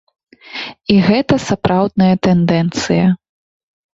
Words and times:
І 0.93 0.95
гэта 1.07 1.33
сапраўдная 1.49 2.09
тэндэнцыя. 2.27 3.05